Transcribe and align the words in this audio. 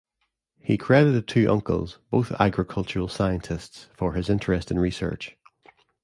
He 0.59 0.79
credited 0.79 1.27
two 1.27 1.47
uncles, 1.51 1.99
both 2.09 2.31
agricultural 2.39 3.07
scientists, 3.07 3.87
for 3.95 4.13
his 4.13 4.31
interest 4.31 4.71
in 4.71 4.79
research. 4.79 5.37